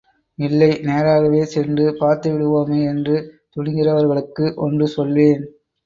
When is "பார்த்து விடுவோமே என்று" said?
1.99-3.15